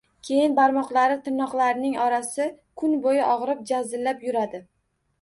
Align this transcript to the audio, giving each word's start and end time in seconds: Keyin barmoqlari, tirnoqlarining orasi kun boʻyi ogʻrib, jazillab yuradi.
Keyin 0.27 0.53
barmoqlari, 0.59 1.17
tirnoqlarining 1.27 1.95
orasi 2.07 2.49
kun 2.83 2.99
boʻyi 3.07 3.23
ogʻrib, 3.31 3.65
jazillab 3.75 4.29
yuradi. 4.31 4.69